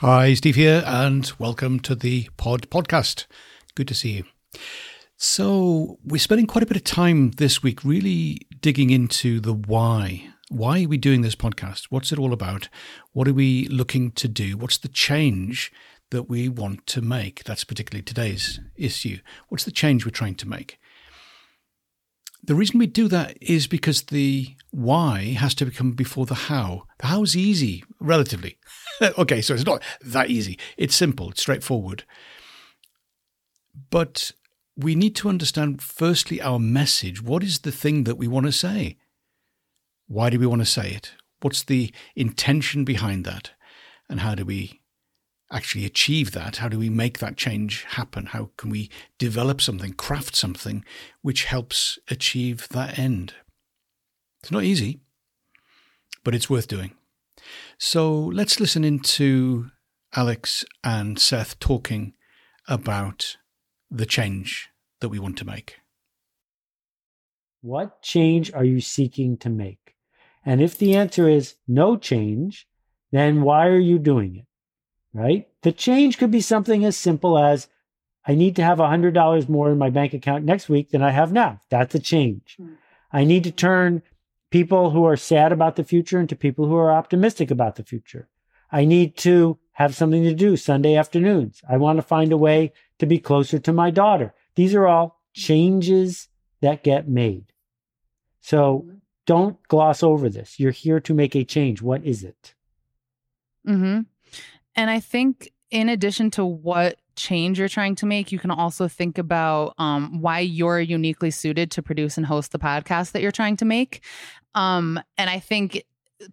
Hi, 0.00 0.32
Steve 0.32 0.54
here, 0.54 0.82
and 0.86 1.30
welcome 1.38 1.78
to 1.80 1.94
the 1.94 2.30
Pod 2.38 2.70
Podcast. 2.70 3.26
Good 3.74 3.86
to 3.88 3.94
see 3.94 4.12
you. 4.12 4.24
So, 5.18 5.98
we're 6.02 6.16
spending 6.16 6.46
quite 6.46 6.62
a 6.62 6.66
bit 6.66 6.78
of 6.78 6.84
time 6.84 7.32
this 7.32 7.62
week 7.62 7.84
really 7.84 8.38
digging 8.62 8.88
into 8.88 9.40
the 9.40 9.52
why. 9.52 10.30
Why 10.48 10.84
are 10.84 10.88
we 10.88 10.96
doing 10.96 11.20
this 11.20 11.34
podcast? 11.34 11.88
What's 11.90 12.12
it 12.12 12.18
all 12.18 12.32
about? 12.32 12.70
What 13.12 13.28
are 13.28 13.34
we 13.34 13.66
looking 13.66 14.10
to 14.12 14.26
do? 14.26 14.56
What's 14.56 14.78
the 14.78 14.88
change 14.88 15.70
that 16.08 16.30
we 16.30 16.48
want 16.48 16.86
to 16.86 17.02
make? 17.02 17.44
That's 17.44 17.64
particularly 17.64 18.02
today's 18.02 18.58
issue. 18.76 19.18
What's 19.50 19.64
the 19.64 19.70
change 19.70 20.06
we're 20.06 20.12
trying 20.12 20.36
to 20.36 20.48
make? 20.48 20.79
The 22.42 22.54
reason 22.54 22.78
we 22.78 22.86
do 22.86 23.08
that 23.08 23.36
is 23.40 23.66
because 23.66 24.02
the 24.02 24.54
why 24.70 25.34
has 25.38 25.54
to 25.56 25.70
come 25.70 25.92
before 25.92 26.26
the 26.26 26.34
how. 26.34 26.86
The 26.98 27.08
how 27.08 27.22
is 27.22 27.36
easy, 27.36 27.84
relatively. 28.00 28.58
okay, 29.18 29.40
so 29.42 29.54
it's 29.54 29.66
not 29.66 29.82
that 30.00 30.30
easy. 30.30 30.58
It's 30.76 30.94
simple, 30.94 31.30
it's 31.30 31.42
straightforward. 31.42 32.04
But 33.90 34.32
we 34.76 34.94
need 34.94 35.14
to 35.16 35.28
understand, 35.28 35.82
firstly, 35.82 36.40
our 36.40 36.58
message. 36.58 37.22
What 37.22 37.42
is 37.42 37.60
the 37.60 37.72
thing 37.72 38.04
that 38.04 38.16
we 38.16 38.28
want 38.28 38.46
to 38.46 38.52
say? 38.52 38.96
Why 40.06 40.30
do 40.30 40.38
we 40.38 40.46
want 40.46 40.62
to 40.62 40.66
say 40.66 40.92
it? 40.92 41.12
What's 41.40 41.62
the 41.62 41.92
intention 42.16 42.84
behind 42.84 43.24
that? 43.24 43.52
And 44.08 44.20
how 44.20 44.34
do 44.34 44.44
we 44.44 44.79
actually 45.50 45.84
achieve 45.84 46.32
that? 46.32 46.56
How 46.56 46.68
do 46.68 46.78
we 46.78 46.88
make 46.88 47.18
that 47.18 47.36
change 47.36 47.84
happen? 47.84 48.26
How 48.26 48.50
can 48.56 48.70
we 48.70 48.90
develop 49.18 49.60
something, 49.60 49.92
craft 49.92 50.36
something 50.36 50.84
which 51.22 51.44
helps 51.44 51.98
achieve 52.08 52.68
that 52.68 52.98
end? 52.98 53.34
It's 54.42 54.52
not 54.52 54.64
easy, 54.64 55.00
but 56.24 56.34
it's 56.34 56.48
worth 56.48 56.68
doing. 56.68 56.92
So 57.78 58.18
let's 58.18 58.60
listen 58.60 58.84
into 58.84 59.70
Alex 60.14 60.64
and 60.84 61.18
Seth 61.18 61.58
talking 61.58 62.14
about 62.68 63.36
the 63.90 64.06
change 64.06 64.68
that 65.00 65.08
we 65.08 65.18
want 65.18 65.36
to 65.38 65.44
make. 65.44 65.80
What 67.62 68.02
change 68.02 68.52
are 68.52 68.64
you 68.64 68.80
seeking 68.80 69.36
to 69.38 69.50
make? 69.50 69.94
And 70.44 70.62
if 70.62 70.78
the 70.78 70.96
answer 70.96 71.28
is 71.28 71.56
no 71.68 71.96
change, 71.96 72.66
then 73.12 73.42
why 73.42 73.66
are 73.66 73.78
you 73.78 73.98
doing 73.98 74.36
it? 74.36 74.46
Right? 75.12 75.48
The 75.62 75.72
change 75.72 76.18
could 76.18 76.30
be 76.30 76.40
something 76.40 76.84
as 76.84 76.96
simple 76.96 77.38
as 77.38 77.68
I 78.26 78.34
need 78.34 78.56
to 78.56 78.62
have 78.62 78.78
$100 78.78 79.48
more 79.48 79.70
in 79.70 79.78
my 79.78 79.90
bank 79.90 80.14
account 80.14 80.44
next 80.44 80.68
week 80.68 80.90
than 80.90 81.02
I 81.02 81.10
have 81.10 81.32
now. 81.32 81.60
That's 81.68 81.94
a 81.94 81.98
change. 81.98 82.56
Mm. 82.60 82.76
I 83.12 83.24
need 83.24 83.44
to 83.44 83.50
turn 83.50 84.02
people 84.50 84.90
who 84.90 85.04
are 85.04 85.16
sad 85.16 85.52
about 85.52 85.76
the 85.76 85.84
future 85.84 86.20
into 86.20 86.36
people 86.36 86.66
who 86.66 86.76
are 86.76 86.92
optimistic 86.92 87.50
about 87.50 87.76
the 87.76 87.84
future. 87.84 88.28
I 88.70 88.84
need 88.84 89.16
to 89.18 89.58
have 89.72 89.94
something 89.94 90.22
to 90.22 90.34
do 90.34 90.56
Sunday 90.56 90.94
afternoons. 90.94 91.62
I 91.68 91.76
want 91.76 91.96
to 91.96 92.02
find 92.02 92.32
a 92.32 92.36
way 92.36 92.72
to 92.98 93.06
be 93.06 93.18
closer 93.18 93.58
to 93.58 93.72
my 93.72 93.90
daughter. 93.90 94.34
These 94.54 94.74
are 94.74 94.86
all 94.86 95.20
changes 95.32 96.28
that 96.60 96.84
get 96.84 97.08
made. 97.08 97.52
So 98.40 98.88
don't 99.26 99.56
gloss 99.68 100.02
over 100.02 100.28
this. 100.28 100.60
You're 100.60 100.72
here 100.72 101.00
to 101.00 101.14
make 101.14 101.34
a 101.34 101.44
change. 101.44 101.82
What 101.82 102.04
is 102.04 102.22
it? 102.22 102.54
Mhm. 103.66 104.06
And 104.76 104.90
I 104.90 105.00
think 105.00 105.52
in 105.70 105.88
addition 105.88 106.30
to 106.32 106.44
what 106.44 106.96
change 107.16 107.58
you're 107.58 107.68
trying 107.68 107.94
to 107.96 108.06
make, 108.06 108.32
you 108.32 108.38
can 108.38 108.50
also 108.50 108.88
think 108.88 109.18
about 109.18 109.74
um, 109.78 110.20
why 110.20 110.40
you're 110.40 110.80
uniquely 110.80 111.30
suited 111.30 111.70
to 111.72 111.82
produce 111.82 112.16
and 112.16 112.26
host 112.26 112.52
the 112.52 112.58
podcast 112.58 113.12
that 113.12 113.22
you're 113.22 113.30
trying 113.30 113.56
to 113.58 113.64
make. 113.64 114.02
Um, 114.54 115.00
and 115.18 115.30
I 115.30 115.38
think 115.38 115.84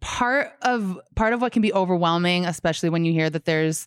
part 0.00 0.52
of 0.62 0.98
part 1.14 1.32
of 1.32 1.40
what 1.40 1.52
can 1.52 1.62
be 1.62 1.72
overwhelming, 1.72 2.46
especially 2.46 2.88
when 2.88 3.04
you 3.04 3.12
hear 3.12 3.30
that 3.30 3.44
there's 3.44 3.86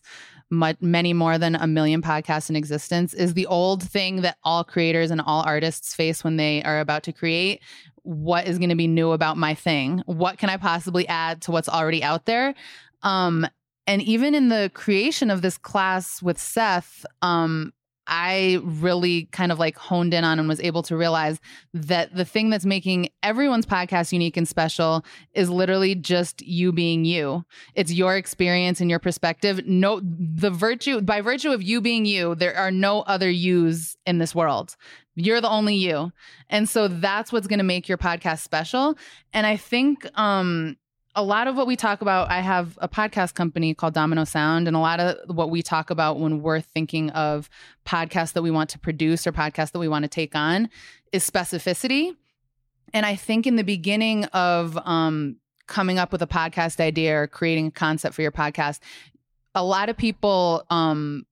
much, 0.50 0.76
many 0.80 1.12
more 1.12 1.38
than 1.38 1.54
a 1.54 1.66
million 1.66 2.02
podcasts 2.02 2.50
in 2.50 2.56
existence, 2.56 3.14
is 3.14 3.34
the 3.34 3.46
old 3.46 3.82
thing 3.82 4.22
that 4.22 4.38
all 4.42 4.64
creators 4.64 5.10
and 5.10 5.20
all 5.20 5.42
artists 5.42 5.94
face 5.94 6.24
when 6.24 6.36
they 6.36 6.62
are 6.62 6.80
about 6.80 7.02
to 7.04 7.12
create. 7.12 7.60
What 8.02 8.48
is 8.48 8.58
going 8.58 8.70
to 8.70 8.76
be 8.76 8.86
new 8.86 9.12
about 9.12 9.36
my 9.36 9.54
thing? 9.54 10.02
What 10.06 10.38
can 10.38 10.48
I 10.48 10.56
possibly 10.56 11.06
add 11.08 11.42
to 11.42 11.50
what's 11.50 11.68
already 11.68 12.02
out 12.02 12.24
there? 12.24 12.54
Um, 13.02 13.46
and 13.88 14.02
even 14.02 14.34
in 14.34 14.50
the 14.50 14.70
creation 14.74 15.30
of 15.30 15.40
this 15.40 15.56
class 15.56 16.22
with 16.22 16.38
Seth, 16.38 17.06
um, 17.22 17.72
I 18.06 18.60
really 18.62 19.26
kind 19.32 19.50
of 19.50 19.58
like 19.58 19.76
honed 19.76 20.12
in 20.12 20.24
on 20.24 20.38
and 20.38 20.46
was 20.46 20.60
able 20.60 20.82
to 20.84 20.96
realize 20.96 21.40
that 21.72 22.14
the 22.14 22.24
thing 22.24 22.50
that's 22.50 22.66
making 22.66 23.08
everyone's 23.22 23.64
podcast 23.64 24.12
unique 24.12 24.36
and 24.36 24.46
special 24.46 25.04
is 25.32 25.48
literally 25.48 25.94
just 25.94 26.42
you 26.42 26.70
being 26.70 27.06
you. 27.06 27.44
It's 27.74 27.92
your 27.92 28.16
experience 28.16 28.82
and 28.82 28.90
your 28.90 28.98
perspective. 28.98 29.66
No, 29.66 30.00
the 30.02 30.50
virtue, 30.50 31.00
by 31.00 31.22
virtue 31.22 31.50
of 31.50 31.62
you 31.62 31.80
being 31.80 32.04
you, 32.04 32.34
there 32.34 32.56
are 32.56 32.70
no 32.70 33.00
other 33.02 33.30
yous 33.30 33.96
in 34.06 34.18
this 34.18 34.34
world. 34.34 34.76
You're 35.14 35.40
the 35.40 35.50
only 35.50 35.76
you. 35.76 36.12
And 36.50 36.68
so 36.68 36.88
that's 36.88 37.32
what's 37.32 37.46
going 37.46 37.58
to 37.58 37.64
make 37.64 37.88
your 37.88 37.98
podcast 37.98 38.40
special. 38.40 38.98
And 39.32 39.46
I 39.46 39.56
think, 39.56 40.06
um, 40.18 40.76
a 41.18 41.22
lot 41.22 41.48
of 41.48 41.56
what 41.56 41.66
we 41.66 41.74
talk 41.74 42.00
about, 42.00 42.30
I 42.30 42.38
have 42.38 42.78
a 42.80 42.88
podcast 42.88 43.34
company 43.34 43.74
called 43.74 43.92
Domino 43.92 44.22
Sound, 44.22 44.68
and 44.68 44.76
a 44.76 44.78
lot 44.78 45.00
of 45.00 45.16
what 45.34 45.50
we 45.50 45.62
talk 45.62 45.90
about 45.90 46.20
when 46.20 46.42
we're 46.42 46.60
thinking 46.60 47.10
of 47.10 47.50
podcasts 47.84 48.34
that 48.34 48.42
we 48.42 48.52
want 48.52 48.70
to 48.70 48.78
produce 48.78 49.26
or 49.26 49.32
podcasts 49.32 49.72
that 49.72 49.80
we 49.80 49.88
want 49.88 50.04
to 50.04 50.08
take 50.08 50.36
on 50.36 50.68
is 51.10 51.28
specificity. 51.28 52.14
And 52.94 53.04
I 53.04 53.16
think 53.16 53.48
in 53.48 53.56
the 53.56 53.64
beginning 53.64 54.26
of 54.26 54.78
um, 54.86 55.38
coming 55.66 55.98
up 55.98 56.12
with 56.12 56.22
a 56.22 56.28
podcast 56.28 56.78
idea 56.78 57.22
or 57.22 57.26
creating 57.26 57.66
a 57.66 57.72
concept 57.72 58.14
for 58.14 58.22
your 58.22 58.30
podcast, 58.30 58.78
a 59.56 59.64
lot 59.64 59.88
of 59.88 59.96
people 59.96 60.64
um, 60.70 61.26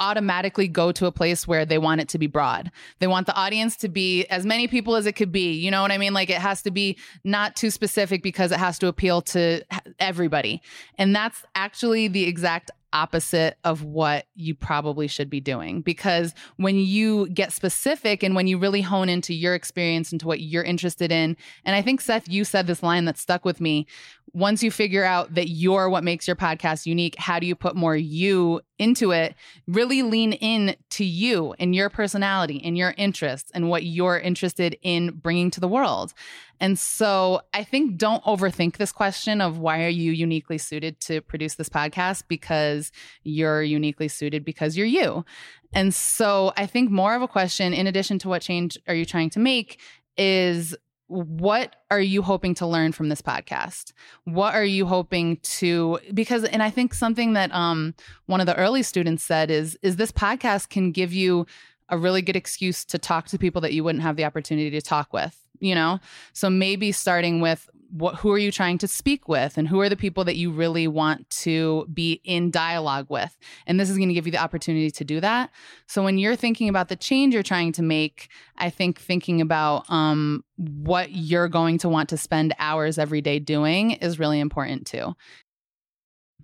automatically 0.00 0.68
go 0.68 0.92
to 0.92 1.06
a 1.06 1.12
place 1.12 1.46
where 1.46 1.64
they 1.64 1.78
want 1.78 2.00
it 2.00 2.08
to 2.08 2.18
be 2.18 2.26
broad. 2.26 2.70
They 2.98 3.06
want 3.06 3.26
the 3.26 3.34
audience 3.34 3.76
to 3.78 3.88
be 3.88 4.24
as 4.26 4.46
many 4.46 4.68
people 4.68 4.96
as 4.96 5.06
it 5.06 5.12
could 5.12 5.32
be. 5.32 5.52
You 5.52 5.70
know 5.70 5.82
what 5.82 5.92
I 5.92 5.98
mean? 5.98 6.14
Like 6.14 6.30
it 6.30 6.38
has 6.38 6.62
to 6.62 6.70
be 6.70 6.96
not 7.24 7.56
too 7.56 7.70
specific 7.70 8.22
because 8.22 8.52
it 8.52 8.58
has 8.58 8.78
to 8.80 8.86
appeal 8.86 9.22
to 9.22 9.62
everybody. 9.98 10.62
And 10.96 11.14
that's 11.14 11.44
actually 11.54 12.08
the 12.08 12.24
exact 12.24 12.70
opposite 12.92 13.58
of 13.64 13.84
what 13.84 14.26
you 14.34 14.54
probably 14.54 15.06
should 15.06 15.28
be 15.28 15.40
doing. 15.40 15.82
Because 15.82 16.34
when 16.56 16.76
you 16.76 17.28
get 17.28 17.52
specific 17.52 18.22
and 18.22 18.34
when 18.34 18.46
you 18.46 18.58
really 18.58 18.80
hone 18.80 19.08
into 19.08 19.34
your 19.34 19.54
experience, 19.54 20.12
into 20.12 20.26
what 20.26 20.40
you're 20.40 20.64
interested 20.64 21.12
in, 21.12 21.36
and 21.64 21.76
I 21.76 21.82
think, 21.82 22.00
Seth, 22.00 22.28
you 22.28 22.44
said 22.44 22.66
this 22.66 22.82
line 22.82 23.04
that 23.04 23.18
stuck 23.18 23.44
with 23.44 23.60
me. 23.60 23.86
Once 24.32 24.62
you 24.62 24.70
figure 24.70 25.04
out 25.04 25.34
that 25.34 25.48
you're 25.48 25.88
what 25.88 26.04
makes 26.04 26.26
your 26.26 26.36
podcast 26.36 26.86
unique, 26.86 27.16
how 27.18 27.38
do 27.38 27.46
you 27.46 27.54
put 27.54 27.76
more 27.76 27.96
you 27.96 28.60
into 28.78 29.10
it? 29.10 29.34
Really 29.66 30.02
lean 30.02 30.32
in 30.32 30.76
to 30.90 31.04
you 31.04 31.54
and 31.58 31.74
your 31.74 31.90
personality 31.90 32.60
and 32.64 32.76
your 32.76 32.94
interests 32.96 33.50
and 33.54 33.68
what 33.68 33.84
you're 33.84 34.18
interested 34.18 34.76
in 34.82 35.10
bringing 35.12 35.50
to 35.52 35.60
the 35.60 35.68
world. 35.68 36.14
And 36.60 36.78
so 36.78 37.40
I 37.54 37.64
think 37.64 37.96
don't 37.96 38.22
overthink 38.24 38.76
this 38.76 38.92
question 38.92 39.40
of 39.40 39.58
why 39.58 39.84
are 39.84 39.88
you 39.88 40.12
uniquely 40.12 40.58
suited 40.58 41.00
to 41.02 41.20
produce 41.20 41.54
this 41.54 41.68
podcast 41.68 42.24
because 42.28 42.90
you're 43.22 43.62
uniquely 43.62 44.08
suited 44.08 44.44
because 44.44 44.76
you're 44.76 44.86
you. 44.86 45.24
And 45.72 45.94
so 45.94 46.52
I 46.56 46.66
think 46.66 46.90
more 46.90 47.14
of 47.14 47.22
a 47.22 47.28
question, 47.28 47.72
in 47.74 47.86
addition 47.86 48.18
to 48.20 48.28
what 48.28 48.42
change 48.42 48.78
are 48.88 48.94
you 48.94 49.04
trying 49.04 49.30
to 49.30 49.38
make, 49.38 49.80
is 50.16 50.74
what 51.08 51.76
are 51.90 52.00
you 52.00 52.22
hoping 52.22 52.54
to 52.54 52.66
learn 52.66 52.92
from 52.92 53.08
this 53.08 53.22
podcast? 53.22 53.92
What 54.24 54.54
are 54.54 54.64
you 54.64 54.86
hoping 54.86 55.38
to 55.38 55.98
because 56.14 56.44
and 56.44 56.62
i 56.62 56.70
think 56.70 56.94
something 56.94 57.32
that 57.32 57.52
um 57.54 57.94
one 58.26 58.40
of 58.40 58.46
the 58.46 58.56
early 58.56 58.82
students 58.82 59.24
said 59.24 59.50
is 59.50 59.78
is 59.82 59.96
this 59.96 60.12
podcast 60.12 60.68
can 60.68 60.92
give 60.92 61.12
you 61.12 61.46
a 61.88 61.96
really 61.96 62.20
good 62.20 62.36
excuse 62.36 62.84
to 62.84 62.98
talk 62.98 63.26
to 63.28 63.38
people 63.38 63.62
that 63.62 63.72
you 63.72 63.82
wouldn't 63.82 64.02
have 64.02 64.16
the 64.16 64.24
opportunity 64.24 64.70
to 64.70 64.82
talk 64.82 65.12
with 65.12 65.48
you 65.60 65.74
know? 65.74 66.00
So 66.32 66.50
maybe 66.50 66.92
starting 66.92 67.40
with 67.40 67.68
what 67.90 68.16
who 68.16 68.30
are 68.30 68.38
you 68.38 68.52
trying 68.52 68.78
to 68.78 68.86
speak 68.86 69.28
with 69.28 69.56
and 69.56 69.66
who 69.66 69.80
are 69.80 69.88
the 69.88 69.96
people 69.96 70.24
that 70.24 70.36
you 70.36 70.50
really 70.50 70.86
want 70.86 71.28
to 71.30 71.86
be 71.92 72.20
in 72.24 72.50
dialogue 72.50 73.06
with 73.08 73.36
and 73.66 73.80
this 73.80 73.88
is 73.88 73.96
going 73.96 74.08
to 74.08 74.14
give 74.14 74.26
you 74.26 74.32
the 74.32 74.38
opportunity 74.38 74.90
to 74.90 75.04
do 75.04 75.20
that 75.20 75.50
so 75.86 76.02
when 76.02 76.18
you're 76.18 76.36
thinking 76.36 76.68
about 76.68 76.88
the 76.88 76.96
change 76.96 77.32
you're 77.32 77.42
trying 77.42 77.72
to 77.72 77.82
make 77.82 78.28
i 78.56 78.68
think 78.68 79.00
thinking 79.00 79.40
about 79.40 79.84
um, 79.88 80.44
what 80.56 81.12
you're 81.12 81.48
going 81.48 81.78
to 81.78 81.88
want 81.88 82.08
to 82.08 82.16
spend 82.16 82.54
hours 82.58 82.98
every 82.98 83.20
day 83.20 83.38
doing 83.38 83.92
is 83.92 84.18
really 84.18 84.40
important 84.40 84.86
too 84.86 85.14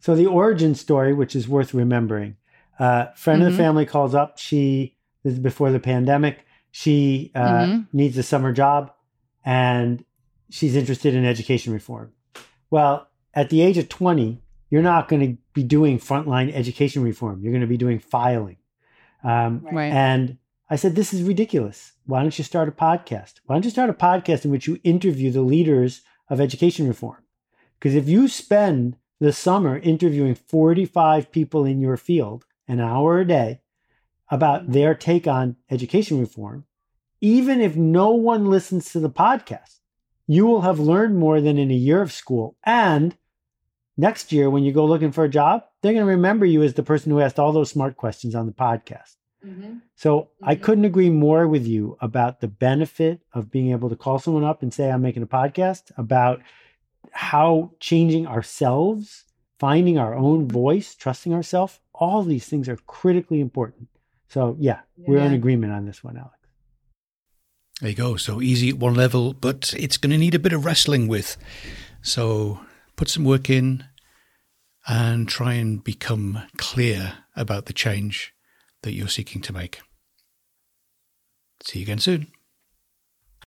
so 0.00 0.14
the 0.14 0.26
origin 0.26 0.74
story 0.74 1.12
which 1.12 1.36
is 1.36 1.48
worth 1.48 1.74
remembering 1.74 2.36
uh, 2.78 3.06
friend 3.14 3.40
mm-hmm. 3.40 3.46
of 3.48 3.52
the 3.52 3.62
mm-hmm. 3.62 3.68
family 3.68 3.86
calls 3.86 4.14
up 4.14 4.38
she 4.38 4.96
this 5.22 5.34
is 5.34 5.38
before 5.38 5.70
the 5.70 5.80
pandemic 5.80 6.46
she 6.70 7.30
uh, 7.34 7.40
mm-hmm. 7.40 7.80
needs 7.92 8.16
a 8.16 8.22
summer 8.22 8.52
job 8.52 8.92
and 9.44 10.04
she's 10.50 10.76
interested 10.76 11.14
in 11.14 11.24
education 11.24 11.72
reform. 11.72 12.12
Well, 12.70 13.08
at 13.34 13.50
the 13.50 13.62
age 13.62 13.78
of 13.78 13.88
20, 13.88 14.40
you're 14.70 14.82
not 14.82 15.08
going 15.08 15.22
to 15.22 15.42
be 15.52 15.62
doing 15.62 15.98
frontline 15.98 16.52
education 16.52 17.02
reform. 17.02 17.42
You're 17.42 17.52
going 17.52 17.60
to 17.60 17.66
be 17.66 17.76
doing 17.76 17.98
filing. 17.98 18.56
Um, 19.22 19.66
right. 19.70 19.92
And 19.92 20.38
I 20.68 20.76
said, 20.76 20.94
This 20.94 21.12
is 21.12 21.22
ridiculous. 21.22 21.92
Why 22.06 22.20
don't 22.20 22.36
you 22.36 22.44
start 22.44 22.68
a 22.68 22.72
podcast? 22.72 23.34
Why 23.46 23.54
don't 23.54 23.64
you 23.64 23.70
start 23.70 23.90
a 23.90 23.94
podcast 23.94 24.44
in 24.44 24.50
which 24.50 24.66
you 24.66 24.80
interview 24.84 25.30
the 25.30 25.42
leaders 25.42 26.02
of 26.28 26.40
education 26.40 26.88
reform? 26.88 27.22
Because 27.78 27.94
if 27.94 28.08
you 28.08 28.28
spend 28.28 28.96
the 29.20 29.32
summer 29.32 29.78
interviewing 29.78 30.34
45 30.34 31.30
people 31.30 31.64
in 31.64 31.80
your 31.80 31.96
field, 31.96 32.44
an 32.66 32.80
hour 32.80 33.20
a 33.20 33.26
day, 33.26 33.60
about 34.30 34.72
their 34.72 34.94
take 34.94 35.26
on 35.26 35.56
education 35.70 36.18
reform, 36.18 36.64
even 37.20 37.60
if 37.60 37.76
no 37.76 38.10
one 38.10 38.50
listens 38.50 38.90
to 38.92 39.00
the 39.00 39.10
podcast, 39.10 39.80
you 40.26 40.46
will 40.46 40.62
have 40.62 40.78
learned 40.78 41.16
more 41.16 41.40
than 41.40 41.58
in 41.58 41.70
a 41.70 41.74
year 41.74 42.00
of 42.00 42.12
school. 42.12 42.56
And 42.64 43.16
next 43.96 44.32
year, 44.32 44.48
when 44.50 44.64
you 44.64 44.72
go 44.72 44.84
looking 44.84 45.12
for 45.12 45.24
a 45.24 45.28
job, 45.28 45.64
they're 45.80 45.92
going 45.92 46.04
to 46.04 46.10
remember 46.10 46.46
you 46.46 46.62
as 46.62 46.74
the 46.74 46.82
person 46.82 47.10
who 47.10 47.20
asked 47.20 47.38
all 47.38 47.52
those 47.52 47.70
smart 47.70 47.96
questions 47.96 48.34
on 48.34 48.46
the 48.46 48.52
podcast. 48.52 49.16
Mm-hmm. 49.44 49.74
So 49.94 50.20
mm-hmm. 50.20 50.48
I 50.48 50.54
couldn't 50.54 50.86
agree 50.86 51.10
more 51.10 51.46
with 51.46 51.66
you 51.66 51.96
about 52.00 52.40
the 52.40 52.48
benefit 52.48 53.20
of 53.32 53.50
being 53.50 53.70
able 53.70 53.90
to 53.90 53.96
call 53.96 54.18
someone 54.18 54.44
up 54.44 54.62
and 54.62 54.72
say, 54.72 54.90
I'm 54.90 55.02
making 55.02 55.22
a 55.22 55.26
podcast 55.26 55.92
about 55.96 56.40
how 57.12 57.72
changing 57.80 58.26
ourselves, 58.26 59.24
finding 59.58 59.98
our 59.98 60.14
own 60.14 60.48
voice, 60.48 60.94
trusting 60.94 61.34
ourselves, 61.34 61.80
all 61.94 62.22
these 62.22 62.46
things 62.46 62.68
are 62.68 62.78
critically 62.86 63.40
important. 63.40 63.88
So 64.28 64.56
yeah, 64.58 64.80
yeah, 64.96 65.04
we're 65.06 65.18
in 65.18 65.32
agreement 65.32 65.72
on 65.72 65.84
this 65.84 66.02
one, 66.02 66.16
Alex. 66.16 66.34
There 67.84 67.90
you 67.90 67.96
go. 67.96 68.16
So 68.16 68.40
easy 68.40 68.70
at 68.70 68.78
one 68.78 68.94
level, 68.94 69.34
but 69.34 69.74
it's 69.76 69.98
going 69.98 70.10
to 70.12 70.16
need 70.16 70.34
a 70.34 70.38
bit 70.38 70.54
of 70.54 70.64
wrestling 70.64 71.06
with. 71.06 71.36
So 72.00 72.60
put 72.96 73.10
some 73.10 73.26
work 73.26 73.50
in 73.50 73.84
and 74.88 75.28
try 75.28 75.52
and 75.52 75.84
become 75.84 76.44
clear 76.56 77.18
about 77.36 77.66
the 77.66 77.74
change 77.74 78.32
that 78.84 78.94
you're 78.94 79.06
seeking 79.08 79.42
to 79.42 79.52
make. 79.52 79.82
See 81.62 81.80
you 81.80 81.82
again 81.82 81.98
soon. 81.98 82.28